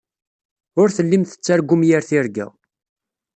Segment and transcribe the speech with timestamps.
[0.81, 2.47] Ur tellim tettargum yir tirga.